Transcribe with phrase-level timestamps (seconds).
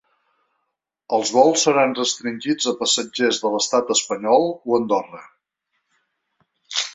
[1.17, 5.23] Els vols seran restringits a passatgers de l’estat espanyol o Andorra.